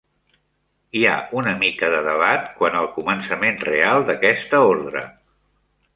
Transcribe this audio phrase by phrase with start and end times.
[0.99, 5.05] Hi ha una mica de debat quant al començament real d'aquesta Ordre.